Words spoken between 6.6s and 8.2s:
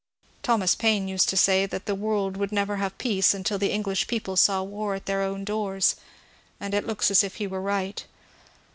it looks as if he were right.